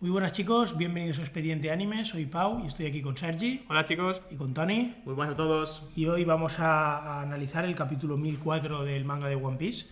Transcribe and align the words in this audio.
Muy 0.00 0.10
buenas 0.10 0.30
chicos, 0.32 0.78
bienvenidos 0.78 1.18
a 1.18 1.22
Expediente 1.22 1.72
Anime, 1.72 2.04
soy 2.04 2.26
Pau 2.26 2.62
y 2.62 2.68
estoy 2.68 2.86
aquí 2.86 3.02
con 3.02 3.16
Sergi 3.16 3.64
Hola 3.68 3.82
chicos. 3.82 4.22
y 4.30 4.36
con 4.36 4.54
Tony 4.54 4.94
Muy 5.04 5.14
buenas 5.14 5.34
a 5.34 5.36
todos. 5.36 5.88
y 5.96 6.06
hoy 6.06 6.24
vamos 6.24 6.60
a, 6.60 6.98
a 6.98 7.22
analizar 7.22 7.64
el 7.64 7.74
capítulo 7.74 8.16
1004 8.16 8.84
del 8.84 9.04
manga 9.04 9.26
de 9.28 9.34
One 9.34 9.56
Piece. 9.56 9.86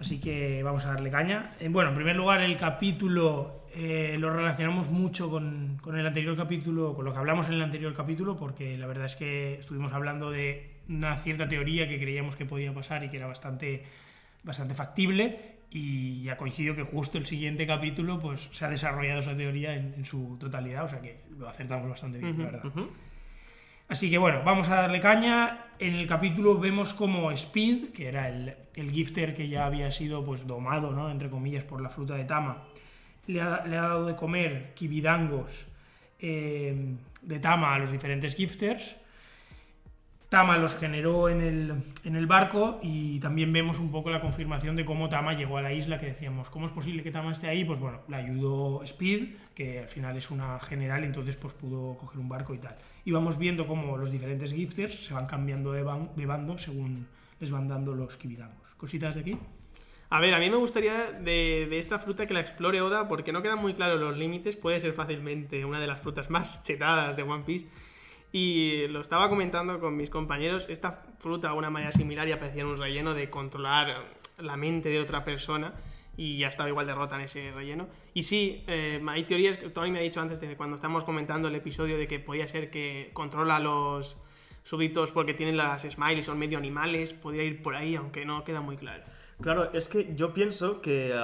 Así 0.00 0.20
que 0.20 0.64
vamos 0.64 0.84
a 0.84 0.88
darle 0.88 1.10
caña. 1.12 1.52
Eh, 1.60 1.68
bueno, 1.68 1.90
en 1.90 1.94
primer 1.94 2.16
lugar 2.16 2.40
el 2.40 2.56
capítulo 2.56 3.62
eh, 3.72 4.16
lo 4.18 4.32
relacionamos 4.32 4.90
mucho 4.90 5.30
con, 5.30 5.78
con 5.80 5.96
el 5.96 6.04
anterior 6.04 6.36
capítulo, 6.36 6.92
con 6.94 7.04
lo 7.04 7.12
que 7.12 7.18
hablamos 7.18 7.46
en 7.46 7.54
el 7.54 7.62
anterior 7.62 7.94
capítulo, 7.94 8.36
porque 8.36 8.76
la 8.76 8.88
verdad 8.88 9.06
es 9.06 9.14
que 9.14 9.54
estuvimos 9.60 9.92
hablando 9.92 10.32
de 10.32 10.71
una 10.88 11.16
cierta 11.16 11.48
teoría 11.48 11.88
que 11.88 11.98
creíamos 11.98 12.36
que 12.36 12.44
podía 12.44 12.72
pasar 12.72 13.04
y 13.04 13.08
que 13.08 13.16
era 13.16 13.26
bastante, 13.26 13.84
bastante 14.42 14.74
factible 14.74 15.38
y 15.70 16.22
ya 16.22 16.36
coincidió 16.36 16.74
que 16.74 16.82
justo 16.82 17.18
el 17.18 17.26
siguiente 17.26 17.66
capítulo 17.66 18.20
pues 18.20 18.48
se 18.52 18.64
ha 18.64 18.68
desarrollado 18.68 19.20
esa 19.20 19.36
teoría 19.36 19.74
en, 19.74 19.94
en 19.96 20.04
su 20.04 20.36
totalidad, 20.38 20.84
o 20.84 20.88
sea 20.88 21.00
que 21.00 21.20
lo 21.38 21.48
acertamos 21.48 21.88
bastante 21.88 22.18
bien, 22.18 22.38
la 22.38 22.44
verdad. 22.44 22.72
Así 23.88 24.10
que 24.10 24.18
bueno, 24.18 24.42
vamos 24.44 24.68
a 24.68 24.76
darle 24.76 25.00
caña. 25.00 25.66
En 25.78 25.94
el 25.94 26.06
capítulo 26.06 26.58
vemos 26.58 26.94
como 26.94 27.30
Speed, 27.32 27.90
que 27.92 28.08
era 28.08 28.28
el, 28.28 28.54
el 28.74 28.90
gifter 28.90 29.34
que 29.34 29.48
ya 29.48 29.66
había 29.66 29.90
sido 29.90 30.24
pues 30.24 30.46
domado, 30.46 30.92
¿no? 30.92 31.10
entre 31.10 31.28
comillas, 31.28 31.64
por 31.64 31.80
la 31.80 31.88
fruta 31.88 32.14
de 32.14 32.24
Tama, 32.24 32.64
le 33.26 33.40
ha, 33.40 33.64
le 33.66 33.76
ha 33.76 33.82
dado 33.82 34.06
de 34.06 34.16
comer 34.16 34.72
kibidangos 34.74 35.66
eh, 36.20 36.94
de 37.22 37.38
Tama 37.38 37.74
a 37.74 37.78
los 37.78 37.90
diferentes 37.90 38.34
gifters. 38.34 38.96
Tama 40.32 40.56
los 40.56 40.74
generó 40.76 41.28
en 41.28 41.42
el, 41.42 41.74
en 42.04 42.16
el 42.16 42.26
barco 42.26 42.80
y 42.82 43.20
también 43.20 43.52
vemos 43.52 43.78
un 43.78 43.90
poco 43.90 44.08
la 44.08 44.18
confirmación 44.18 44.74
de 44.76 44.86
cómo 44.86 45.10
Tama 45.10 45.34
llegó 45.34 45.58
a 45.58 45.62
la 45.62 45.74
isla 45.74 45.98
que 45.98 46.06
decíamos, 46.06 46.48
¿cómo 46.48 46.64
es 46.64 46.72
posible 46.72 47.02
que 47.02 47.10
Tama 47.10 47.32
esté 47.32 47.48
ahí? 47.48 47.66
Pues 47.66 47.78
bueno, 47.80 48.00
le 48.08 48.16
ayudó 48.16 48.82
Speed, 48.82 49.34
que 49.54 49.80
al 49.80 49.88
final 49.88 50.16
es 50.16 50.30
una 50.30 50.58
general, 50.58 51.04
entonces 51.04 51.36
pues 51.36 51.52
pudo 51.52 51.98
coger 51.98 52.18
un 52.18 52.30
barco 52.30 52.54
y 52.54 52.58
tal. 52.58 52.78
Y 53.04 53.10
vamos 53.10 53.36
viendo 53.36 53.66
cómo 53.66 53.98
los 53.98 54.10
diferentes 54.10 54.54
gifters 54.54 55.04
se 55.04 55.12
van 55.12 55.26
cambiando 55.26 55.70
de, 55.72 55.84
de 56.16 56.24
bando 56.24 56.56
según 56.56 57.08
les 57.38 57.50
van 57.50 57.68
dando 57.68 57.94
los 57.94 58.16
kibidangos. 58.16 58.74
¿Cositas 58.78 59.14
de 59.14 59.20
aquí? 59.20 59.38
A 60.08 60.18
ver, 60.18 60.32
a 60.32 60.38
mí 60.38 60.48
me 60.48 60.56
gustaría 60.56 61.12
de, 61.12 61.66
de 61.68 61.78
esta 61.78 61.98
fruta 61.98 62.24
que 62.24 62.32
la 62.32 62.40
explore 62.40 62.80
Oda 62.80 63.06
porque 63.06 63.32
no 63.32 63.42
quedan 63.42 63.58
muy 63.58 63.74
claros 63.74 64.00
los 64.00 64.16
límites. 64.16 64.56
Puede 64.56 64.80
ser 64.80 64.94
fácilmente 64.94 65.66
una 65.66 65.78
de 65.78 65.88
las 65.88 66.00
frutas 66.00 66.30
más 66.30 66.62
chetadas 66.62 67.18
de 67.18 67.22
One 67.22 67.44
Piece. 67.44 67.66
Y 68.32 68.86
lo 68.88 69.02
estaba 69.02 69.28
comentando 69.28 69.78
con 69.78 69.96
mis 69.96 70.08
compañeros. 70.08 70.66
Esta 70.70 71.04
fruta, 71.18 71.48
de 71.48 71.54
una 71.54 71.70
manera 71.70 71.92
similar, 71.92 72.26
y 72.26 72.32
aparecía 72.32 72.62
en 72.62 72.68
un 72.68 72.78
relleno 72.78 73.12
de 73.12 73.28
controlar 73.28 74.06
la 74.38 74.56
mente 74.56 74.88
de 74.88 75.00
otra 75.00 75.22
persona. 75.22 75.74
Y 76.16 76.38
ya 76.38 76.48
estaba 76.48 76.68
igual 76.68 76.86
derrota 76.86 77.16
en 77.16 77.22
ese 77.22 77.52
relleno. 77.52 77.88
Y 78.14 78.22
sí, 78.22 78.64
eh, 78.66 79.02
hay 79.06 79.24
teorías 79.24 79.58
que 79.58 79.68
Tony 79.68 79.90
me 79.90 79.98
ha 79.98 80.02
dicho 80.02 80.20
antes 80.20 80.40
de 80.40 80.56
cuando 80.56 80.76
estábamos 80.76 81.04
comentando 81.04 81.48
el 81.48 81.54
episodio 81.54 81.98
de 81.98 82.06
que 82.06 82.18
podía 82.18 82.46
ser 82.46 82.70
que 82.70 83.10
controla 83.12 83.56
a 83.56 83.60
los 83.60 84.18
súbditos 84.62 85.10
porque 85.12 85.34
tienen 85.34 85.56
las 85.56 85.82
smileys, 85.82 86.26
son 86.26 86.38
medio 86.38 86.58
animales. 86.58 87.12
Podría 87.12 87.44
ir 87.44 87.62
por 87.62 87.76
ahí, 87.76 87.96
aunque 87.96 88.24
no 88.24 88.44
queda 88.44 88.60
muy 88.60 88.76
claro. 88.76 89.04
Claro, 89.42 89.72
es 89.72 89.88
que 89.88 90.14
yo 90.14 90.32
pienso 90.32 90.80
que 90.80 91.14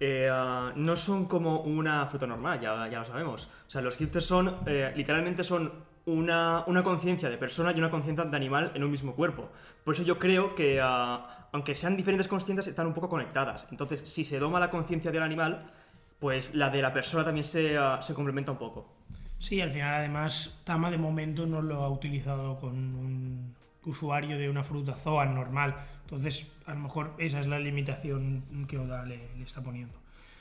eh, 0.00 0.28
ah, 0.30 0.72
no 0.76 0.96
son 0.96 1.26
como 1.26 1.60
una 1.60 2.06
fruta 2.06 2.26
normal, 2.26 2.60
ya, 2.60 2.88
ya 2.88 3.00
lo 3.00 3.04
sabemos. 3.04 3.48
O 3.66 3.70
sea, 3.70 3.80
los 3.80 3.96
gifters 3.96 4.24
son, 4.24 4.58
eh, 4.66 4.92
literalmente 4.94 5.42
son 5.44 5.87
una, 6.08 6.64
una 6.66 6.82
conciencia 6.82 7.28
de 7.28 7.36
persona 7.36 7.72
y 7.72 7.78
una 7.78 7.90
conciencia 7.90 8.24
de 8.24 8.36
animal 8.36 8.72
en 8.74 8.82
un 8.82 8.90
mismo 8.90 9.14
cuerpo. 9.14 9.50
Por 9.84 9.94
eso 9.94 10.02
yo 10.02 10.18
creo 10.18 10.54
que, 10.54 10.80
ah, 10.82 11.48
aunque 11.52 11.74
sean 11.74 11.96
diferentes 11.96 12.26
conciencias, 12.26 12.66
están 12.66 12.86
un 12.86 12.94
poco 12.94 13.08
conectadas. 13.08 13.66
Entonces, 13.70 14.00
si 14.00 14.24
se 14.24 14.38
doma 14.38 14.58
la 14.58 14.70
conciencia 14.70 15.10
del 15.10 15.22
animal, 15.22 15.70
pues 16.18 16.54
la 16.54 16.70
de 16.70 16.80
la 16.80 16.92
persona 16.92 17.24
también 17.24 17.44
se, 17.44 17.76
ah, 17.76 18.00
se 18.00 18.14
complementa 18.14 18.52
un 18.52 18.58
poco. 18.58 18.90
Sí, 19.38 19.60
al 19.60 19.70
final 19.70 19.94
además 19.94 20.60
Tama 20.64 20.90
de 20.90 20.98
momento 20.98 21.46
no 21.46 21.62
lo 21.62 21.84
ha 21.84 21.90
utilizado 21.90 22.58
con 22.58 22.72
un 22.72 23.54
usuario 23.84 24.38
de 24.38 24.48
una 24.48 24.64
fruta 24.64 24.94
Zoan 24.94 25.34
normal. 25.34 25.76
Entonces, 26.04 26.50
a 26.66 26.72
lo 26.72 26.80
mejor 26.80 27.14
esa 27.18 27.38
es 27.38 27.46
la 27.46 27.58
limitación 27.58 28.66
que 28.66 28.78
Oda 28.78 29.04
le, 29.04 29.28
le 29.36 29.44
está 29.44 29.62
poniendo. 29.62 29.94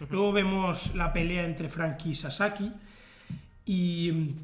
Luego 0.09 0.31
vemos 0.31 0.95
la 0.95 1.11
pelea 1.11 1.43
entre 1.43 1.69
Frankie 1.69 2.11
y 2.11 2.15
Sasaki 2.15 2.71
y 3.65 4.35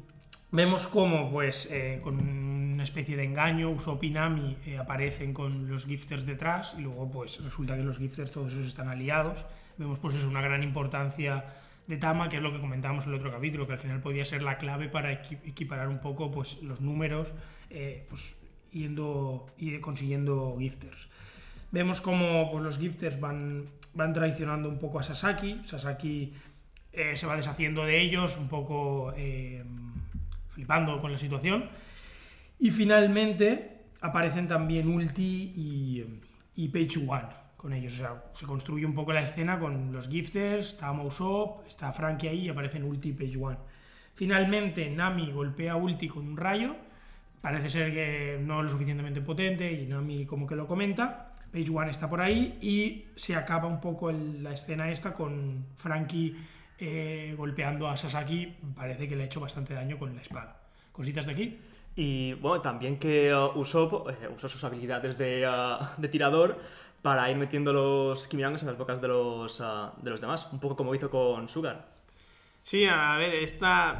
vemos 0.54 0.86
cómo, 0.86 1.30
pues, 1.32 1.68
eh, 1.72 1.98
con 2.00 2.20
una 2.20 2.84
especie 2.84 3.16
de 3.16 3.24
engaño, 3.24 3.70
Usopp 3.70 4.04
y 4.04 4.10
Nami 4.10 4.56
eh, 4.66 4.78
aparecen 4.78 5.34
con 5.34 5.68
los 5.68 5.84
gifters 5.84 6.24
detrás 6.24 6.76
y 6.78 6.82
luego, 6.82 7.10
pues, 7.10 7.42
resulta 7.42 7.76
que 7.76 7.82
los 7.82 7.98
gifters 7.98 8.30
todos 8.30 8.52
esos 8.52 8.68
están 8.68 8.88
aliados. 8.88 9.44
Vemos, 9.78 9.98
pues, 9.98 10.14
una 10.22 10.40
gran 10.40 10.62
importancia 10.62 11.44
de 11.88 11.96
Tama, 11.96 12.28
que 12.28 12.36
es 12.36 12.42
lo 12.42 12.52
que 12.52 12.60
comentábamos 12.60 13.04
en 13.04 13.12
el 13.14 13.18
otro 13.18 13.32
capítulo, 13.32 13.66
que 13.66 13.72
al 13.72 13.78
final 13.80 14.00
podía 14.00 14.24
ser 14.24 14.42
la 14.42 14.56
clave 14.56 14.88
para 14.88 15.12
equi- 15.12 15.40
equiparar 15.44 15.88
un 15.88 15.98
poco, 15.98 16.30
pues, 16.30 16.62
los 16.62 16.80
números, 16.80 17.34
eh, 17.70 18.06
pues, 18.08 18.36
yendo 18.70 19.46
y 19.58 19.78
consiguiendo 19.80 20.56
gifters. 20.58 21.08
Vemos 21.72 22.00
como 22.00 22.50
pues, 22.52 22.62
los 22.62 22.78
gifters 22.78 23.18
van, 23.18 23.66
van 23.94 24.12
traicionando 24.12 24.68
un 24.68 24.78
poco 24.78 25.00
a 25.00 25.02
Sasaki. 25.02 25.62
Sasaki 25.64 26.32
se 27.14 27.26
va 27.26 27.34
deshaciendo 27.34 27.84
de 27.84 28.00
ellos, 28.00 28.36
un 28.36 28.46
poco 28.46 29.12
flipando 30.54 31.00
con 31.00 31.12
la 31.12 31.18
situación. 31.18 31.68
Y 32.58 32.70
finalmente 32.70 33.82
aparecen 34.00 34.48
también 34.48 34.88
Ulti 34.88 35.52
y, 35.54 36.04
y 36.56 36.68
Page 36.68 37.04
One 37.06 37.44
con 37.56 37.72
ellos. 37.72 37.94
O 37.94 37.96
sea, 37.96 38.24
se 38.34 38.46
construye 38.46 38.86
un 38.86 38.94
poco 38.94 39.12
la 39.12 39.22
escena 39.22 39.58
con 39.58 39.92
los 39.92 40.08
gifters, 40.08 40.70
está 40.74 40.92
Usopp, 40.92 41.66
está 41.66 41.92
Frankie 41.92 42.28
ahí 42.28 42.40
y 42.40 42.48
aparecen 42.48 42.84
Ulti 42.84 43.10
y 43.10 43.12
Page 43.12 43.36
One. 43.38 43.58
Finalmente 44.14 44.88
Nami 44.90 45.32
golpea 45.32 45.72
a 45.72 45.76
Ulti 45.76 46.08
con 46.08 46.26
un 46.26 46.36
rayo. 46.36 46.76
Parece 47.40 47.68
ser 47.68 47.92
que 47.92 48.38
no 48.40 48.62
lo 48.62 48.68
suficientemente 48.68 49.20
potente 49.20 49.70
y 49.72 49.86
Nami 49.86 50.24
como 50.26 50.46
que 50.46 50.54
lo 50.54 50.66
comenta. 50.66 51.32
Page 51.52 51.70
One 51.70 51.90
está 51.90 52.08
por 52.08 52.20
ahí 52.20 52.58
y 52.60 53.06
se 53.16 53.34
acaba 53.34 53.66
un 53.66 53.80
poco 53.80 54.12
la 54.12 54.52
escena 54.52 54.90
esta 54.90 55.14
con 55.14 55.66
Frankie 55.76 56.36
eh, 56.78 57.34
golpeando 57.36 57.88
a 57.88 57.96
Sasaki. 57.96 58.56
Parece 58.74 59.08
que 59.08 59.16
le 59.16 59.24
ha 59.24 59.26
hecho 59.26 59.40
bastante 59.40 59.74
daño 59.74 59.98
con 59.98 60.14
la 60.14 60.20
espada. 60.20 60.60
¿Cositas 60.92 61.26
de 61.26 61.32
aquí? 61.32 61.60
Y 61.96 62.34
bueno, 62.34 62.60
también 62.60 62.98
que 62.98 63.32
uh, 63.34 63.56
Usopp 63.58 64.08
eh, 64.10 64.28
usó 64.34 64.48
sus 64.48 64.62
habilidades 64.64 65.16
de, 65.16 65.46
uh, 65.48 66.00
de 66.00 66.08
tirador 66.08 66.58
para 67.02 67.30
ir 67.30 67.36
metiendo 67.36 67.72
los 67.72 68.26
Kimirangos 68.28 68.62
en 68.62 68.68
las 68.68 68.78
bocas 68.78 69.00
de 69.00 69.08
los, 69.08 69.60
uh, 69.60 69.90
de 70.02 70.10
los 70.10 70.20
demás. 70.20 70.48
Un 70.52 70.58
poco 70.58 70.76
como 70.76 70.94
hizo 70.94 71.10
con 71.10 71.48
Sugar. 71.48 71.86
Sí, 72.62 72.86
a 72.86 73.16
ver, 73.18 73.34
esta 73.34 73.98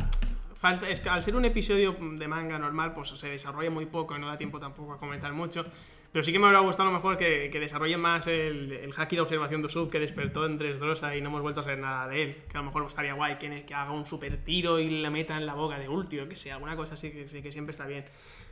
falta 0.55 0.89
es 0.89 0.99
que 1.01 1.11
al 1.11 1.23
ser 1.23 1.37
un 1.37 1.45
episodio 1.45 1.95
de 2.01 2.27
manga 2.27 2.59
normal, 2.59 2.95
pues 2.95 3.11
se 3.11 3.29
desarrolla 3.29 3.71
muy 3.71 3.87
poco 3.87 4.17
y 4.17 4.19
no 4.19 4.27
da 4.27 4.39
tiempo 4.39 4.59
tampoco 4.59 4.95
a 4.95 4.99
comentar 4.99 5.33
mucho. 5.33 5.67
Pero 6.15 6.23
sí 6.23 6.31
que 6.31 6.39
me 6.39 6.47
habría 6.47 6.61
gustado 6.61 6.91
a 6.91 6.93
lo 6.93 6.99
mejor 6.99 7.17
que, 7.17 7.51
que 7.51 7.59
desarrolle 7.59 7.97
más 7.97 8.29
el, 8.29 8.71
el 8.71 8.95
haki 8.97 9.17
de 9.17 9.23
observación 9.23 9.63
de 9.63 9.69
Sub 9.69 9.91
que 9.91 9.99
despertó 9.99 10.47
en 10.47 10.59
Dressrosa 10.59 11.17
y 11.17 11.21
no 11.21 11.29
hemos 11.29 11.43
vuelto 11.43 11.59
a 11.59 11.65
saber 11.65 11.81
nada 11.81 12.07
de 12.07 12.23
él. 12.23 12.37
Que 12.49 12.57
a 12.57 12.61
lo 12.61 12.67
mejor 12.67 12.87
estaría 12.87 13.15
guay 13.15 13.37
que, 13.37 13.65
que 13.65 13.75
haga 13.75 13.91
un 13.91 14.05
super 14.07 14.37
tiro 14.45 14.79
y 14.79 14.89
le 14.89 15.11
meta 15.11 15.37
en 15.37 15.45
la 15.45 15.55
boca 15.55 15.77
de 15.77 15.89
Ulti 15.89 16.21
o 16.21 16.29
que 16.29 16.37
sea, 16.37 16.55
alguna 16.55 16.77
cosa 16.77 16.95
así 16.95 17.11
que, 17.11 17.43
que 17.43 17.51
siempre 17.51 17.73
está 17.73 17.89
bien. 17.89 18.05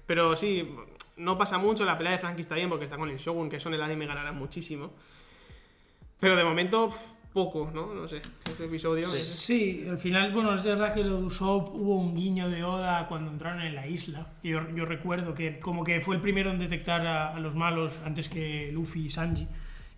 Pero 0.07 0.35
sí, 0.35 0.75
no 1.19 1.39
pasa 1.39 1.57
mucho, 1.57 1.85
la 1.85 1.97
pelea 1.97 2.15
de 2.15 2.19
Frankie 2.19 2.41
está 2.41 2.57
bien 2.57 2.69
porque 2.69 2.87
está 2.87 2.97
con 2.97 3.09
el 3.09 3.19
Shogun, 3.19 3.49
que 3.49 3.59
eso 3.59 3.69
en 3.69 3.77
el 3.77 3.83
anime 3.83 4.07
ganará 4.07 4.33
muchísimo. 4.33 4.91
Pero 6.19 6.35
de 6.35 6.43
momento, 6.43 6.93
poco, 7.33 7.71
¿no? 7.73 7.95
No 7.95 8.07
sé, 8.07 8.17
este 8.45 8.65
episodio... 8.67 9.13
es- 9.15 9.25
Sí, 9.41 9.85
al 9.89 9.99
final, 9.99 10.33
bueno, 10.33 10.53
es 10.55 10.63
verdad 10.63 10.93
que 10.93 11.03
lo 11.03 11.17
de 11.19 11.25
Usopp 11.25 11.75
hubo 11.75 11.97
un 11.97 12.15
guiño 12.15 12.49
de 12.51 12.63
Oda 12.63 13.07
cuando 13.09 13.31
entraron 13.31 13.63
en 13.63 13.75
la 13.75 13.87
isla. 13.87 14.27
Yo, 14.43 14.69
yo 14.75 14.85
recuerdo 14.85 15.35
que 15.35 15.59
como 15.59 15.83
que 15.85 16.01
fue 16.01 16.17
el 16.17 16.21
primero 16.21 16.51
en 16.51 16.59
detectar 16.59 17.07
a, 17.07 17.35
a 17.35 17.41
los 17.41 17.55
malos 17.55 17.99
antes 18.05 18.29
que 18.29 18.71
Luffy 18.73 19.07
y 19.07 19.11
Sanji. 19.11 19.47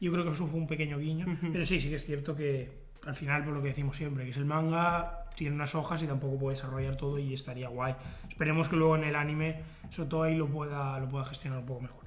Yo 0.00 0.12
creo 0.12 0.24
que 0.24 0.30
eso 0.30 0.46
fue 0.46 0.60
un 0.60 0.66
pequeño 0.66 0.98
guiño. 0.98 1.26
Pero 1.52 1.64
sí, 1.64 1.80
sí 1.80 1.88
que 1.88 1.96
es 1.96 2.04
cierto 2.04 2.34
que 2.36 2.84
al 3.06 3.14
final, 3.14 3.44
por 3.44 3.52
lo 3.54 3.60
que 3.62 3.68
decimos 3.68 3.96
siempre, 3.96 4.24
que 4.24 4.30
es 4.30 4.36
el 4.36 4.44
manga, 4.44 5.26
tiene 5.36 5.54
unas 5.56 5.74
hojas 5.74 6.02
y 6.02 6.06
tampoco 6.06 6.38
puede 6.38 6.56
desarrollar 6.56 6.96
todo 6.96 7.18
y 7.18 7.34
estaría 7.34 7.68
guay. 7.68 7.94
Esperemos 8.28 8.68
que 8.68 8.76
luego 8.76 8.96
en 8.96 9.04
el 9.04 9.16
anime 9.16 9.60
Sotoei 9.90 10.36
lo 10.36 10.46
pueda, 10.46 10.98
lo 11.00 11.08
pueda 11.08 11.24
gestionar 11.24 11.58
un 11.58 11.66
poco 11.66 11.80
mejor. 11.82 12.04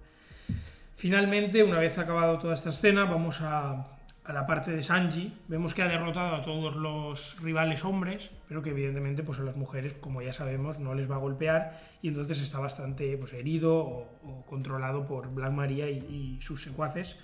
Finalmente, 0.95 1.63
una 1.63 1.79
vez 1.79 1.97
acabado 1.97 2.37
toda 2.39 2.53
esta 2.53 2.69
escena, 2.69 3.05
vamos 3.05 3.39
a, 3.41 3.83
a 4.27 4.33
la 4.33 4.45
parte 4.45 4.71
de 4.71 4.83
Sanji. 4.83 5.33
Vemos 5.47 5.73
que 5.73 5.81
ha 5.81 5.87
derrotado 5.87 6.35
a 6.35 6.41
todos 6.41 6.75
los 6.75 7.37
rivales 7.41 7.85
hombres, 7.85 8.29
pero 8.47 8.61
que 8.61 8.71
evidentemente 8.71 9.23
pues 9.23 9.39
a 9.39 9.43
las 9.43 9.55
mujeres, 9.55 9.93
como 9.93 10.21
ya 10.21 10.33
sabemos, 10.33 10.79
no 10.79 10.93
les 10.93 11.09
va 11.09 11.15
a 11.15 11.19
golpear 11.19 11.79
y 12.01 12.09
entonces 12.09 12.41
está 12.41 12.59
bastante 12.59 13.17
pues, 13.17 13.31
herido 13.33 13.77
o, 13.77 14.45
controlado 14.45 15.05
por 15.05 15.33
Black 15.33 15.53
Maria 15.53 15.89
y, 15.89 16.37
sus 16.41 16.61
secuaces. 16.61 17.17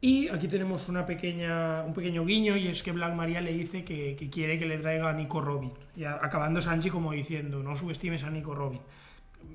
Y 0.00 0.28
aquí 0.28 0.48
tenemos 0.48 0.88
una 0.88 1.06
pequeña, 1.06 1.82
un 1.82 1.94
pequeño 1.94 2.24
guiño 2.24 2.56
y 2.56 2.68
es 2.68 2.82
que 2.82 2.92
Black 2.92 3.14
Maria 3.14 3.40
le 3.40 3.52
dice 3.52 3.84
que, 3.84 4.16
quiere 4.32 4.58
que 4.58 4.66
le 4.66 4.78
traiga 4.78 5.10
a 5.10 5.12
Nico 5.12 5.40
Robin. 5.40 5.72
Y 5.96 6.04
acabando 6.04 6.62
Sanji 6.62 6.90
como 6.90 7.12
diciendo, 7.12 7.62
no 7.62 7.76
subestimes 7.76 8.24
a 8.24 8.30
Nico 8.30 8.54
Robin. 8.54 8.80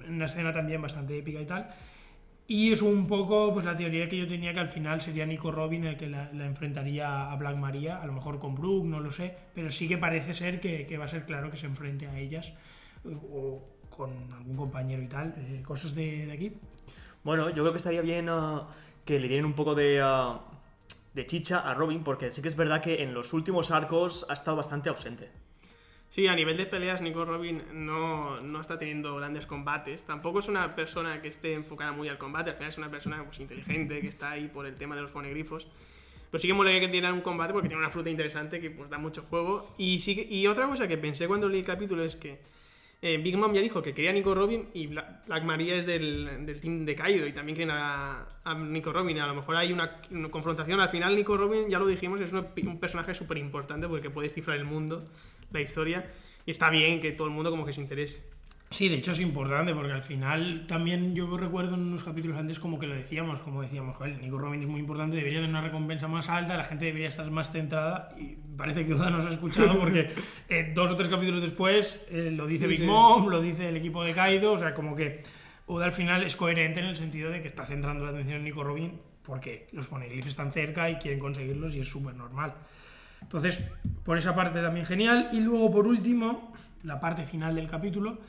Una 0.07 0.25
escena 0.25 0.53
también 0.53 0.81
bastante 0.81 1.17
épica 1.17 1.41
y 1.41 1.45
tal. 1.45 1.69
Y 2.49 2.71
es 2.71 2.81
un 2.81 3.05
poco 3.05 3.53
pues 3.53 3.63
la 3.63 3.75
teoría 3.75 4.09
que 4.09 4.17
yo 4.17 4.27
tenía 4.27 4.51
que 4.55 4.59
al 4.59 4.67
final 4.67 4.99
sería 5.01 5.23
Nico 5.23 5.51
Robin 5.51 5.85
el 5.85 5.97
que 5.97 6.07
la, 6.07 6.31
enfrentaría 6.31 7.31
a 7.31 7.35
Black 7.35 7.55
Maria, 7.55 8.01
a 8.01 8.07
lo 8.07 8.13
mejor 8.13 8.39
con 8.39 8.55
Brooke, 8.55 8.87
no 8.87 8.99
lo 8.99 9.11
sé, 9.11 9.37
pero 9.53 9.69
sí 9.69 9.87
que 9.87 9.99
parece 9.99 10.33
ser 10.33 10.59
que, 10.59 10.87
que 10.87 10.97
va 10.97 11.05
a 11.05 11.07
ser 11.07 11.27
claro 11.27 11.51
que 11.51 11.57
se 11.57 11.67
enfrente 11.67 12.07
a 12.07 12.17
ellas 12.17 12.51
eh, 13.05 13.15
o 13.31 13.61
con 13.95 14.33
algún 14.33 14.57
compañero 14.57 15.03
y 15.03 15.07
tal, 15.07 15.35
eh, 15.37 15.61
cosas 15.63 15.93
de, 15.93 16.25
de 16.25 16.31
aquí. 16.31 16.53
Bueno, 17.23 17.49
yo 17.49 17.61
creo 17.61 17.71
que 17.71 17.77
estaría 17.77 18.01
bien 18.01 18.29
ah, 18.29 18.67
que 19.05 19.19
le 19.19 19.27
dieran 19.27 19.45
un 19.45 19.53
poco 19.53 19.75
de, 19.75 20.01
ah, 20.01 20.39
de 21.13 21.27
chicha 21.27 21.59
a 21.59 21.75
Robin, 21.75 22.03
porque 22.03 22.31
sí 22.31 22.41
que 22.41 22.47
es 22.47 22.55
verdad 22.55 22.81
que 22.81 23.03
en 23.03 23.13
los 23.13 23.31
últimos 23.31 23.69
arcos 23.69 24.25
ha 24.27 24.33
estado 24.33 24.57
bastante 24.57 24.89
ausente. 24.89 25.29
Sí, 26.09 26.25
a 26.25 26.35
nivel 26.35 26.57
de 26.57 26.65
peleas, 26.65 27.01
Nico 27.03 27.23
Robin 27.23 27.59
no, 27.71 28.41
no 28.41 28.61
está 28.61 28.79
teniendo 28.79 29.15
grandes 29.15 29.45
combates. 29.45 30.03
Tampoco 30.05 30.39
es 30.39 30.47
una 30.47 30.75
persona 30.75 31.21
que 31.21 31.27
esté 31.27 31.53
enfocada 31.53 31.91
muy 31.91 32.09
al 32.09 32.17
combate. 32.17 32.49
Al 32.49 32.55
final 32.55 32.69
es 32.69 32.77
una 32.79 32.89
persona 32.89 33.23
pues, 33.23 33.39
inteligente 33.39 34.01
que 34.01 34.07
está 34.07 34.31
ahí 34.31 34.47
por 34.47 34.65
el 34.65 34.75
tema 34.75 34.95
de 34.95 35.03
los 35.03 35.11
fonegrifos. 35.11 35.67
Pero 36.31 36.39
sí 36.39 36.47
que 36.47 36.53
molaría 36.55 36.79
que 36.79 36.87
tiene 36.87 37.11
un 37.11 37.21
combate 37.21 37.53
porque 37.53 37.67
tiene 37.69 37.81
una 37.81 37.91
fruta 37.91 38.09
interesante 38.09 38.59
que 38.59 38.71
pues, 38.71 38.89
da 38.89 38.97
mucho 38.97 39.21
juego. 39.29 39.75
Y, 39.77 39.99
sí 39.99 40.15
que- 40.15 40.27
y 40.33 40.47
otra 40.47 40.67
cosa 40.67 40.87
que 40.87 40.97
pensé 40.97 41.27
cuando 41.27 41.47
leí 41.47 41.59
el 41.59 41.65
capítulo 41.65 42.03
es 42.03 42.15
que 42.15 42.39
eh, 43.01 43.17
Big 43.17 43.37
Mom 43.37 43.53
ya 43.53 43.61
dijo 43.61 43.81
que 43.83 43.93
quería 43.93 44.09
a 44.09 44.13
Nico 44.13 44.33
Robin 44.35 44.67
y 44.73 44.87
Black, 44.87 45.43
Maria 45.43 45.75
es 45.75 45.85
del, 45.85 46.45
del 46.45 46.59
team 46.59 46.85
de 46.85 46.95
Kaido 46.95 47.27
y 47.27 47.33
también 47.33 47.55
quieren 47.55 47.73
a, 47.75 48.27
a 48.43 48.55
Nico 48.55 48.91
Robin. 48.91 49.19
A 49.19 49.27
lo 49.27 49.35
mejor 49.35 49.55
hay 49.57 49.71
una, 49.71 50.01
una 50.09 50.29
confrontación. 50.29 50.79
Al 50.79 50.89
final, 50.89 51.15
Nico 51.15 51.37
Robin, 51.37 51.69
ya 51.69 51.77
lo 51.79 51.85
dijimos, 51.85 52.19
es 52.19 52.33
un, 52.33 52.47
un 52.65 52.79
personaje 52.79 53.13
súper 53.13 53.37
importante 53.37 53.87
porque 53.87 54.09
puede 54.09 54.25
descifrar 54.27 54.57
el 54.57 54.65
mundo, 54.65 55.05
la 55.51 55.61
historia. 55.61 56.11
Y 56.45 56.51
está 56.51 56.69
bien 56.69 56.99
que 56.99 57.11
todo 57.11 57.27
el 57.27 57.33
mundo 57.33 57.51
como 57.51 57.65
que 57.65 57.73
se 57.73 57.81
interese. 57.81 58.21
Sí, 58.71 58.87
de 58.87 58.97
hecho 58.97 59.13
es 59.13 59.19
importante 59.19 59.73
porque 59.73 59.91
al 59.91 60.03
final 60.03 60.65
también 60.67 61.15
yo 61.15 61.35
recuerdo 61.37 61.73
en 61.73 61.81
unos 61.81 62.03
capítulos 62.03 62.37
antes 62.37 62.59
como 62.59 62.77
que 62.77 62.85
lo 62.85 62.93
decíamos, 62.93 63.39
como 63.39 63.63
decíamos, 63.63 63.97
joder, 63.97 64.21
Nico 64.21 64.37
Robin 64.37 64.61
es 64.61 64.67
muy 64.67 64.79
importante, 64.79 65.15
debería 65.15 65.39
tener 65.39 65.49
una 65.49 65.61
recompensa 65.61 66.07
más 66.07 66.29
alta, 66.29 66.55
la 66.55 66.63
gente 66.63 66.85
debería 66.85 67.09
estar 67.09 67.29
más 67.31 67.51
centrada 67.51 68.09
y 68.15 68.35
parece 68.55 68.85
que 68.85 68.93
Oda 68.93 69.09
nos 69.09 69.25
ha 69.25 69.31
escuchado 69.31 69.79
porque 69.79 70.11
eh, 70.49 70.71
dos 70.75 70.91
o 70.91 70.95
tres 70.95 71.09
capítulos 71.09 71.41
después 71.41 71.99
eh, 72.11 72.29
lo 72.31 72.45
dice 72.45 72.65
Sí, 72.65 72.69
Big 72.69 72.79
sí. 72.81 72.85
Mom, 72.85 73.27
lo 73.27 73.41
dice 73.41 73.69
el 73.69 73.75
equipo 73.75 74.03
de 74.03 74.13
Kaido, 74.13 74.51
o 74.53 74.59
sea, 74.59 74.75
como 74.75 74.95
que 74.95 75.23
Oda 75.65 75.85
al 75.85 75.91
final 75.91 76.23
es 76.23 76.35
coherente 76.35 76.79
en 76.79 76.85
el 76.85 76.95
sentido 76.95 77.31
de 77.31 77.41
que 77.41 77.47
está 77.47 77.65
centrando 77.65 78.05
la 78.05 78.11
atención 78.11 78.37
en 78.37 78.43
Nico 78.43 78.63
Robin 78.63 78.99
porque 79.23 79.67
los 79.71 79.87
poneglyphs 79.87 80.27
están 80.27 80.51
cerca 80.51 80.89
y 80.91 80.97
quieren 80.97 81.19
conseguirlos 81.19 81.75
y 81.75 81.79
es 81.79 81.87
súper 81.87 82.13
normal. 82.13 82.53
Entonces, 83.21 83.69
por 84.03 84.17
esa 84.17 84.35
parte 84.35 84.61
también 84.61 84.85
genial. 84.85 85.29
Y 85.33 85.39
luego, 85.39 85.71
por 85.71 85.87
último, 85.87 86.53
la 86.83 86.99
parte 86.99 87.25
final 87.25 87.55
del 87.55 87.67
capítulo, 87.67 88.19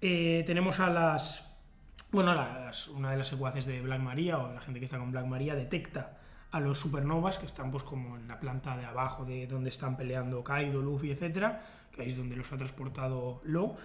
eh, 0.00 0.42
tenemos 0.46 0.80
a 0.80 0.88
las. 0.90 1.52
Bueno, 2.12 2.34
las- 2.34 2.88
una 2.88 3.10
de 3.10 3.16
las 3.18 3.28
secuaces 3.28 3.66
de 3.66 3.80
Black 3.80 4.00
Maria, 4.00 4.38
o 4.38 4.52
la 4.52 4.60
gente 4.60 4.78
que 4.78 4.84
está 4.84 4.98
con 4.98 5.10
Black 5.10 5.26
Maria, 5.26 5.54
detecta 5.54 6.18
a 6.52 6.60
los 6.60 6.78
supernovas 6.78 7.38
que 7.38 7.46
están 7.46 7.70
pues 7.70 7.82
como 7.82 8.16
en 8.16 8.28
la 8.28 8.38
planta 8.38 8.76
de 8.76 8.84
abajo 8.86 9.24
de 9.24 9.46
donde 9.46 9.68
están 9.70 9.96
peleando 9.96 10.44
Kaido, 10.44 10.80
Luffy, 10.80 11.10
etcétera, 11.10 11.62
que 11.92 12.04
es 12.06 12.16
donde 12.16 12.36
los 12.36 12.50
ha 12.52 12.56
transportado 12.56 13.40
Lo. 13.44 13.76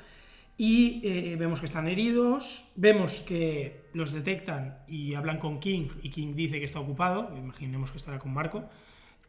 Y 0.57 1.01
eh, 1.03 1.35
vemos 1.37 1.59
que 1.59 1.65
están 1.65 1.87
heridos, 1.87 2.63
vemos 2.75 3.21
que 3.21 3.89
los 3.93 4.11
detectan 4.11 4.77
y 4.87 5.15
hablan 5.15 5.39
con 5.39 5.59
King, 5.59 5.87
y 6.03 6.09
King 6.11 6.35
dice 6.35 6.59
que 6.59 6.65
está 6.65 6.79
ocupado, 6.79 7.35
imaginemos 7.35 7.89
que 7.89 7.97
estará 7.97 8.19
con 8.19 8.31
Marco, 8.33 8.69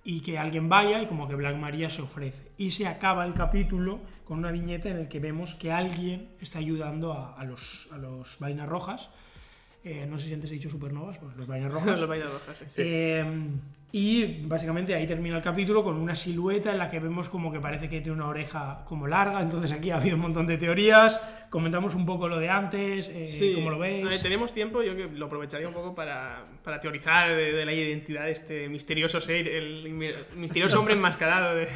y 0.05 0.21
que 0.21 0.39
alguien 0.39 0.69
vaya 0.69 1.03
y 1.03 1.07
como 1.07 1.29
que 1.29 1.35
Black 1.35 1.57
Maria 1.57 1.89
se 1.91 2.03
ofrece. 2.03 2.53
Y 2.57 2.71
se 2.71 2.87
acaba 2.87 3.25
el 3.25 3.35
capítulo 3.35 4.01
con 4.25 4.39
una 4.39 4.51
viñeta 4.51 4.89
en 4.89 4.99
el 4.99 5.09
que 5.09 5.21
vemos 5.21 5.55
que 5.55 5.73
alguien 5.73 6.31
está 6.41 6.59
ayudando 6.59 7.13
a, 7.13 7.45
los, 7.45 7.89
a 7.93 7.99
los 7.99 8.39
vainas 8.39 8.69
rojas. 8.69 9.11
Eh, 9.85 10.07
no 10.09 10.17
sé 10.17 10.29
si 10.29 10.35
antes 10.35 10.51
he 10.51 10.55
dicho 10.55 10.71
supernovas, 10.71 11.19
pues 11.19 11.35
los 11.37 11.47
vainas 11.47 11.73
rojas. 11.73 11.99
Los 12.01 12.09
vainas 12.09 12.31
rojas, 12.33 12.65
sí. 12.69 12.83
Eh, 12.85 13.25
y 13.95 14.47
básicamente 14.47 14.95
ahí 14.95 15.07
termina 15.07 15.37
el 15.37 15.43
capítulo 15.43 15.85
con 15.85 15.97
una 15.99 16.15
silueta 16.15 16.71
en 16.73 16.79
la 16.79 16.89
que 16.89 16.99
vemos 16.99 17.29
como 17.29 17.53
que 17.53 17.61
parece 17.61 17.91
que 17.91 18.01
tiene 18.01 18.17
una 18.17 18.29
oreja 18.29 18.85
como 18.87 19.07
larga. 19.07 19.43
Entonces 19.43 19.71
aquí 19.73 19.91
ha 19.91 19.97
habido 19.97 20.15
un 20.17 20.23
montón 20.23 20.47
de 20.47 20.57
teorías. 20.57 21.21
Comentamos 21.51 21.95
un 21.95 22.07
poco 22.07 22.29
lo 22.29 22.39
de 22.39 22.49
antes, 22.49 23.09
eh, 23.13 23.27
Sí, 23.29 23.53
cómo 23.57 23.69
lo 23.71 23.79
veis. 23.79 24.09
ver, 24.09 24.23
tenemos 24.23 24.55
tiempo, 24.55 24.83
yo 24.83 24.97
que 24.97 25.09
lo 25.09 25.27
aprovecharía 25.27 25.69
un 25.69 25.75
poco 25.75 25.95
para, 25.95 26.45
para 26.65 26.81
teorizar 26.81 27.29
de, 27.37 27.53
de 27.53 27.67
la 27.67 27.73
identidad 27.75 28.25
de 28.25 28.31
este 28.31 28.69
misterioso 28.71 29.21
ser, 29.21 29.47
el 29.47 29.91
mi- 29.91 30.09
misterioso 30.37 30.79
hombre 30.79 30.95
enmascarado. 30.95 31.55
de- 31.57 31.69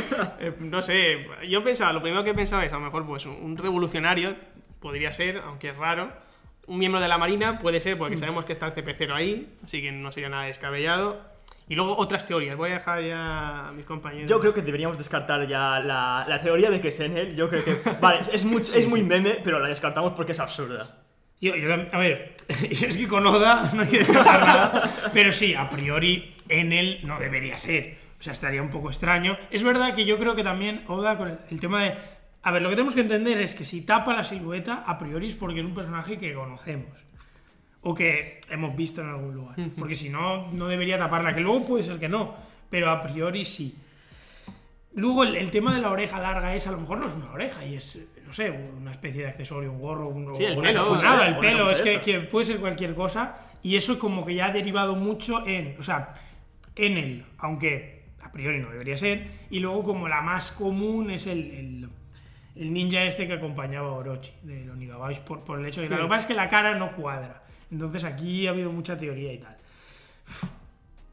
no 0.60 0.82
sé, 0.82 1.18
yo 1.48 1.62
pensaba, 1.62 1.92
lo 1.92 2.02
primero 2.02 2.24
que 2.24 2.34
pensaba 2.34 2.64
es 2.64 2.72
a 2.72 2.78
lo 2.78 2.84
mejor 2.86 3.06
pues 3.06 3.26
un 3.26 3.56
revolucionario, 3.56 4.34
podría 4.80 5.12
ser, 5.12 5.38
aunque 5.38 5.68
es 5.68 5.76
raro. 5.76 6.10
Un 6.70 6.78
miembro 6.78 7.00
de 7.00 7.08
la 7.08 7.18
Marina 7.18 7.58
puede 7.58 7.80
ser, 7.80 7.96
Mm. 7.96 7.98
porque 7.98 8.16
sabemos 8.16 8.44
que 8.44 8.52
está 8.52 8.66
el 8.66 8.74
CP0 8.74 9.12
ahí, 9.14 9.48
así 9.64 9.82
que 9.82 9.90
no 9.92 10.12
sería 10.12 10.28
nada 10.28 10.44
descabellado. 10.44 11.20
Y 11.68 11.74
luego 11.74 11.96
otras 11.96 12.26
teorías, 12.26 12.56
voy 12.56 12.70
a 12.70 12.74
dejar 12.74 13.02
ya 13.02 13.68
a 13.68 13.72
mis 13.72 13.84
compañeros. 13.86 14.28
Yo 14.30 14.40
creo 14.40 14.52
que 14.54 14.62
deberíamos 14.62 14.98
descartar 14.98 15.46
ya 15.46 15.78
la, 15.80 16.24
la 16.28 16.40
teoría 16.40 16.70
de 16.70 16.80
que 16.80 16.88
es 16.88 16.98
en 17.00 17.16
él. 17.16 17.36
Yo 17.36 17.48
creo 17.48 17.64
que. 17.64 17.80
Vale, 18.00 18.20
es, 18.20 18.28
es 18.32 18.44
muy, 18.44 18.62
es 18.74 18.88
muy 18.88 19.02
meme, 19.02 19.38
pero 19.44 19.58
la 19.60 19.68
descartamos 19.68 20.12
porque 20.12 20.32
es 20.32 20.40
absurda. 20.40 20.96
Yo, 21.40 21.56
yo 21.56 21.72
a 21.72 21.98
ver, 21.98 22.34
es 22.48 22.96
que 22.96 23.08
con 23.08 23.26
Oda 23.26 23.70
no 23.72 23.82
hay 23.82 23.88
que 23.88 23.98
descartar 23.98 24.40
nada, 24.40 24.90
pero 25.12 25.32
sí, 25.32 25.54
a 25.54 25.70
priori 25.70 26.34
en 26.48 26.72
él 26.72 27.00
no 27.04 27.18
debería 27.18 27.58
ser. 27.58 27.96
O 28.18 28.22
sea, 28.22 28.32
estaría 28.32 28.60
un 28.62 28.70
poco 28.70 28.88
extraño. 28.90 29.38
Es 29.50 29.62
verdad 29.62 29.94
que 29.94 30.04
yo 30.04 30.18
creo 30.18 30.34
que 30.34 30.44
también 30.44 30.84
Oda 30.88 31.16
con 31.16 31.28
el, 31.28 31.38
el 31.50 31.58
tema 31.60 31.82
de... 31.84 31.94
A 32.42 32.50
ver, 32.52 32.62
lo 32.62 32.70
que 32.70 32.76
tenemos 32.76 32.94
que 32.94 33.02
entender 33.02 33.38
es 33.40 33.54
que 33.54 33.64
si 33.64 33.82
tapa 33.84 34.14
la 34.16 34.24
silueta, 34.24 34.82
a 34.86 34.96
priori 34.98 35.26
es 35.28 35.36
porque 35.36 35.60
es 35.60 35.66
un 35.66 35.74
personaje 35.74 36.18
que 36.18 36.32
conocemos. 36.34 36.88
O 37.82 37.94
que 37.94 38.40
hemos 38.50 38.74
visto 38.76 39.00
en 39.02 39.08
algún 39.08 39.34
lugar. 39.34 39.56
Porque 39.78 39.94
si 39.94 40.08
no, 40.10 40.50
no 40.52 40.66
debería 40.66 40.98
taparla. 40.98 41.34
Que 41.34 41.40
luego 41.40 41.64
puede 41.66 41.84
ser 41.84 41.98
que 41.98 42.08
no, 42.08 42.34
pero 42.70 42.90
a 42.90 43.00
priori 43.02 43.44
sí. 43.44 43.74
Luego 44.94 45.22
el, 45.22 45.36
el 45.36 45.50
tema 45.50 45.74
de 45.74 45.80
la 45.80 45.90
oreja 45.90 46.18
larga 46.18 46.54
es, 46.54 46.66
a 46.66 46.72
lo 46.72 46.78
mejor 46.78 46.98
no 46.98 47.06
es 47.06 47.14
una 47.14 47.30
oreja 47.30 47.64
y 47.64 47.74
es, 47.76 48.06
no 48.26 48.32
sé, 48.32 48.50
una 48.50 48.90
especie 48.90 49.22
de 49.22 49.28
accesorio, 49.28 49.70
un 49.72 49.78
gorro, 49.80 50.08
un, 50.08 50.34
Sí, 50.34 50.44
el 50.44 50.56
pelo, 50.68 50.96
nada, 50.96 51.28
el 51.28 51.34
pelo, 51.38 51.70
es 51.70 51.80
que, 51.80 52.20
puede 52.20 52.44
ser 52.46 52.58
cualquier 52.58 52.94
cosa 52.94 53.38
y 53.62 53.76
eso 53.76 53.98
como 54.00 54.26
que 54.26 54.34
ya 54.34 54.46
ha 54.46 54.50
derivado 54.50 54.96
mucho 54.96 55.46
en, 55.46 55.76
o 55.78 55.82
sea, 55.82 56.12
en 56.74 56.96
él, 56.96 57.24
aunque 57.38 58.02
a 58.20 58.32
priori 58.32 58.58
no 58.58 58.70
debería 58.70 58.96
ser, 58.96 59.28
y 59.48 59.60
luego 59.60 59.84
como 59.84 60.08
la 60.08 60.22
más 60.22 60.50
común 60.50 61.10
es 61.12 61.26
el, 61.28 61.38
el- 61.52 61.88
el 62.56 62.72
ninja 62.72 63.02
este 63.04 63.26
que 63.26 63.34
acompañaba 63.34 63.88
a 63.88 63.92
Orochi 63.92 64.32
de 64.42 64.64
los 64.64 64.76
Nigabais 64.76 65.18
por, 65.20 65.40
por 65.44 65.58
el 65.60 65.66
hecho 65.66 65.80
de 65.80 65.88
que 65.88 65.94
Sí. 65.94 65.98
lo 66.00 66.06
que 66.06 66.10
pasa 66.10 66.20
es 66.22 66.26
que 66.26 66.34
la 66.34 66.48
cara 66.48 66.74
no 66.76 66.90
cuadra, 66.90 67.42
entonces 67.70 68.04
aquí 68.04 68.46
ha 68.46 68.50
habido 68.50 68.70
mucha 68.72 68.96
teoría 68.98 69.32
y 69.32 69.38
tal. 69.38 69.56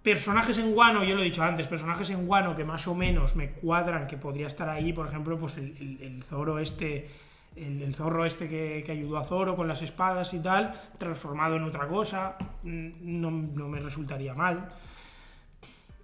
Personajes 0.03 0.57
en 0.57 0.71
Guano, 0.73 1.03
yo 1.03 1.15
lo 1.15 1.21
he 1.21 1.25
dicho 1.25 1.43
antes, 1.43 1.67
personajes 1.67 2.09
en 2.11 2.25
Guano 2.27 2.55
que 2.55 2.63
más 2.63 2.87
o 2.87 2.95
menos 2.95 3.35
me 3.35 3.49
cuadran, 3.51 4.07
que 4.07 4.15
podría 4.15 4.47
estar 4.47 4.69
ahí, 4.69 4.93
por 4.93 5.05
ejemplo, 5.07 5.37
pues 5.37 5.57
el, 5.57 5.75
el- 5.79 5.97
el 6.01 6.23
Zoro 6.23 6.59
este, 6.59 7.09
el, 7.57 7.81
el 7.81 7.93
zorro 7.93 8.23
este 8.23 8.47
que, 8.47 8.83
que 8.85 8.91
ayudó 8.93 9.17
a 9.17 9.25
Zoro 9.25 9.55
con 9.57 9.67
las 9.67 9.81
espadas 9.81 10.33
y 10.33 10.39
tal, 10.41 10.71
transformado 10.97 11.57
en 11.57 11.63
otra 11.63 11.87
cosa, 11.87 12.37
mm, 12.63 12.89
no, 13.01 13.31
no 13.31 13.67
me 13.67 13.79
resultaría 13.81 14.33
mal. 14.33 14.69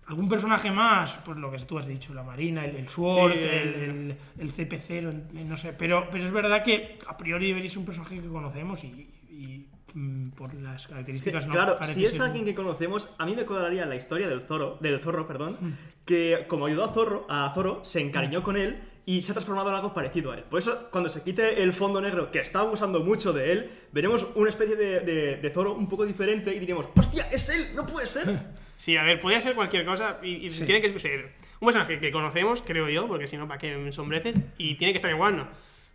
¿Algún 0.08 0.28
personaje 0.28 0.70
más? 0.72 1.20
Pues 1.26 1.38
lo 1.38 1.50
que 1.52 1.58
tú 1.60 1.78
has 1.78 1.88
dicho, 1.88 2.14
la 2.14 2.24
Marina, 2.24 2.66
el, 2.66 2.76
el 2.76 2.90
Sword, 2.90 3.34
Sí, 3.34 3.40
el, 3.40 3.46
el- 3.48 3.74
el, 3.76 4.18
el 4.40 4.54
CP0, 4.54 5.32
no 5.46 5.56
sé. 5.58 5.74
Pero, 5.74 6.08
pero 6.12 6.26
es 6.26 6.32
verdad 6.32 6.64
que 6.64 6.98
a 7.08 7.16
priori 7.18 7.48
debería 7.48 7.70
ser 7.70 7.80
un 7.80 7.86
personaje 7.86 8.20
que 8.20 8.28
conocemos 8.28 8.84
y, 8.84 8.88
y, 9.30 9.66
mm, 9.94 10.32
por 10.32 10.54
las 10.56 10.88
características 10.88 11.48
no 11.48 11.54
claro, 11.54 11.78
si 11.86 12.04
es 12.04 12.12
ser 12.14 12.24
alguien 12.24 12.44
que 12.44 12.54
conocemos, 12.54 13.10
a 13.18 13.26
mí 13.26 13.34
me 13.36 13.46
cuadraría 13.46 13.86
la 13.86 13.96
historia 13.96 14.28
del 14.28 14.42
Zorro, 14.42 14.78
del 14.82 15.00
Zorro, 15.00 15.26
perdón, 15.26 15.58
Mm. 15.62 15.72
que 16.06 16.46
como 16.50 16.66
ayudó 16.66 16.84
a 16.84 16.94
Zorro, 16.94 17.26
a 17.30 17.52
Zorro, 17.56 17.86
se 17.86 18.02
encariñó 18.02 18.44
con 18.44 18.58
él 18.58 18.84
y 19.06 19.22
se 19.22 19.32
ha 19.32 19.36
transformado 19.36 19.70
en 19.70 19.76
algo 19.76 19.94
parecido 19.94 20.32
a 20.32 20.36
él. 20.38 20.44
Por 20.44 20.60
eso, 20.60 20.90
cuando 20.92 21.10
se 21.10 21.22
quite 21.24 21.62
el 21.64 21.74
fondo 21.74 22.02
negro, 22.02 22.30
que 22.32 22.40
está 22.40 22.60
abusando 22.60 23.04
mucho 23.04 23.32
de 23.34 23.52
él, 23.54 23.72
veremos 23.94 24.26
una 24.36 24.50
especie 24.50 24.76
de, 24.76 25.00
de, 25.02 25.38
de 25.38 25.50
Zorro 25.50 25.74
un 25.76 25.88
poco 25.88 26.06
diferente 26.06 26.54
y 26.56 26.60
diremos, 26.60 26.88
¡hostia, 26.98 27.30
es 27.32 27.48
él! 27.50 27.68
¡No 27.74 27.86
puede 27.86 28.06
ser! 28.08 28.40
Sí, 28.84 28.98
a 28.98 29.04
ver, 29.04 29.22
podría 29.22 29.40
ser 29.40 29.56
cualquier 29.56 29.86
cosa 29.86 30.18
y, 30.22 30.46
y 30.46 30.50
Sí. 30.50 30.66
tiene 30.66 30.82
que 30.82 31.00
ser 31.00 31.30
un 31.62 31.66
personaje 31.68 32.00
que 32.00 32.12
conocemos, 32.12 32.62
creo 32.62 32.90
yo, 32.90 33.08
porque 33.08 33.28
si 33.30 33.38
no, 33.38 33.48
¿para 33.48 33.58
qué 33.58 33.78
me 33.78 33.86
ensombreces? 33.88 34.36
Y 34.58 34.76
tiene 34.76 34.92
que 34.92 34.98
estar 34.98 35.10
en 35.10 35.18
Wano. 35.18 35.48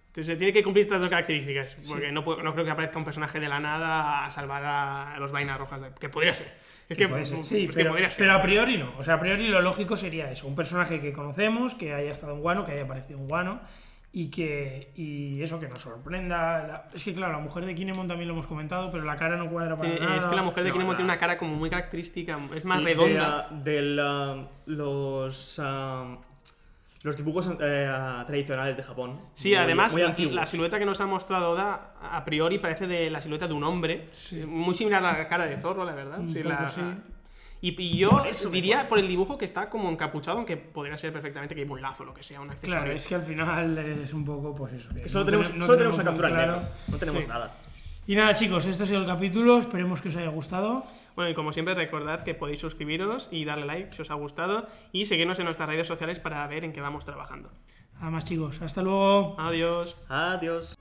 Entonces 0.07 0.39
tiene 0.39 0.55
que 0.55 0.63
cumplir 0.63 0.85
estas 0.85 0.99
dos 0.99 1.11
características, 1.11 1.77
porque 1.87 2.11
no, 2.11 2.25
puedo- 2.25 2.43
no 2.43 2.55
creo 2.55 2.65
que 2.65 2.71
aparezca 2.71 2.97
un 2.99 3.05
personaje 3.05 3.41
de 3.41 3.47
la 3.47 3.61
nada 3.61 4.25
a 4.25 4.31
salvar 4.31 4.65
a 4.65 5.19
los 5.19 5.31
vainas 5.33 5.59
rojas, 5.59 5.83
de- 5.83 5.91
que 6.01 6.09
podría 6.09 6.33
ser. 6.33 6.49
Es 6.89 6.97
que, 6.97 7.07
Puede 7.09 7.27
ser, 7.27 7.41
es 7.41 7.49
sí, 7.49 7.67
que 7.67 7.75
pero, 7.75 7.91
podría 7.91 8.11
ser. 8.11 8.25
pero 8.25 8.33
a 8.33 8.41
priori 8.41 8.79
no. 8.79 8.95
O 8.97 9.05
sea, 9.05 9.15
a 9.17 9.21
priori 9.21 9.49
lo 9.49 9.61
lógico 9.61 9.99
sería 9.99 10.33
eso. 10.33 10.47
Un 10.47 10.57
personaje 10.57 10.99
que 11.03 11.13
conocemos, 11.13 11.75
que 11.75 11.93
haya 11.93 12.11
estado 12.11 12.33
en 12.33 12.41
Guano, 12.41 12.65
que 12.65 12.73
haya 12.73 12.85
aparecido 12.85 13.19
en 13.19 13.29
Guano, 13.29 13.61
y 14.11 14.31
que 14.31 14.91
y 14.97 15.43
eso 15.43 15.61
que 15.61 15.69
nos 15.69 15.81
sorprenda. 15.83 16.67
La- 16.67 16.85
Es 16.95 17.05
que 17.05 17.15
claro, 17.15 17.33
la 17.35 17.39
mujer 17.41 17.65
de 17.67 17.75
Kinemon 17.75 18.09
también 18.09 18.27
lo 18.29 18.35
hemos 18.35 18.47
comentado, 18.47 18.91
pero 18.91 19.05
la 19.05 19.17
cara 19.17 19.37
no 19.37 19.51
cuadra 19.51 19.77
Sí, 19.77 19.83
para 19.83 19.99
nada. 19.99 20.17
es 20.17 20.25
que 20.27 20.35
la 20.37 20.43
mujer 20.43 20.65
de 20.65 20.71
No, 20.71 20.73
Kinemon 20.75 20.93
la- 20.95 20.97
tiene 20.97 21.11
una 21.13 21.19
cara 21.21 21.37
como 21.39 21.55
muy 21.57 21.69
característica, 21.71 22.39
es 22.55 22.65
más 22.65 22.79
Sí, 22.79 22.85
redonda. 22.85 23.49
De, 23.51 23.99
ah, 24.01 24.47
los, 24.67 25.61
los 27.03 27.17
dibujos 27.17 27.47
eh, 27.61 27.93
tradicionales 28.27 28.77
de 28.77 28.83
Japón. 28.83 29.21
Sí, 29.35 29.49
Muy- 29.51 29.57
además, 29.57 29.93
muy 29.93 30.03
la- 30.03 30.15
la 30.33 30.47
silueta 30.47 30.79
que 30.79 30.87
nos 30.87 31.01
ha 31.01 31.07
mostrado 31.07 31.51
Oda, 31.51 31.95
a 32.03 32.25
priori 32.25 32.59
parece 32.59 32.87
de 32.87 33.11
la 33.11 33.21
silueta 33.21 33.47
de 33.47 33.53
un 33.55 33.63
hombre. 33.65 34.07
Sí. 34.13 34.45
Muy 34.45 34.75
similar 34.75 35.05
a 35.05 35.19
la 35.19 35.29
cara 35.29 35.45
de 35.47 35.59
zorro, 35.59 35.85
la 35.85 35.93
verdad. 35.95 36.19
Un 36.19 36.31
Sí, 36.31 36.39
poco 36.39 36.49
la- 36.49 36.69
sí. 36.69 36.81
Y, 37.61 37.81
y 37.83 37.99
yo 37.99 38.11
Por 38.11 38.27
eso 38.27 38.49
me 38.49 38.55
diría 38.55 38.89
por 38.89 38.99
el 38.99 39.09
dibujo 39.09 39.37
que 39.37 39.45
está 39.45 39.69
como 39.69 39.91
encapuchado, 39.91 40.37
aunque 40.39 40.57
podría 40.57 40.97
ser 40.97 41.13
perfectamente 41.13 41.55
que 41.55 41.63
lleva 41.63 41.73
un 41.75 41.83
lazo 41.83 42.05
o 42.05 42.07
lo 42.07 42.15
que 42.15 42.23
sea, 42.23 42.41
un 42.41 42.51
accesorio. 42.51 42.77
Claro, 42.77 42.93
es 42.93 43.07
que 43.07 43.15
al 43.17 43.23
final 43.23 43.79
es 43.79 44.13
un 44.15 44.25
poco, 44.25 44.55
pues 44.55 44.75
eso. 44.75 44.89
Que 44.95 45.09
solo 45.09 45.25
no 45.25 45.31
tenemos, 45.31 45.55
no 45.55 45.67
solo 45.67 45.79
tenemos 45.79 45.97
una 45.97 46.05
captura 46.05 46.29
claro. 46.29 46.53
negro. 46.53 46.69
No 46.89 46.97
tenemos 46.99 47.23
Sí. 47.23 47.29
nada. 47.29 47.55
Y 48.07 48.15
nada, 48.15 48.35
chicos, 48.35 48.65
este 48.67 48.85
ha 48.85 48.87
sido 48.87 49.01
el 49.01 49.07
capítulo. 49.07 49.59
Esperemos 49.59 50.01
que 50.01 50.09
os 50.09 50.17
haya 50.17 50.29
gustado. 50.31 50.85
Bueno, 51.15 51.31
y 51.31 51.35
como 51.35 51.53
siempre, 51.53 51.75
recordad 51.75 52.23
que 52.23 52.35
podéis 52.35 52.59
suscribiros 52.61 53.29
y 53.31 53.45
darle 53.45 53.67
like 53.67 53.93
si 53.93 54.01
os 54.03 54.11
ha 54.11 54.15
gustado 54.15 54.67
y 54.93 55.05
seguirnos 55.07 55.39
en 55.41 55.45
nuestras 55.45 55.69
redes 55.69 55.87
sociales 55.87 56.19
para 56.19 56.47
ver 56.47 56.65
en 56.65 56.73
qué 56.73 56.81
vamos 56.81 57.05
trabajando. 57.05 57.51
Nada 57.99 58.11
más, 58.11 58.25
chicos. 58.25 58.63
Hasta 58.63 58.81
luego. 58.83 59.35
Adiós. 59.39 59.97
Adiós. 60.09 60.77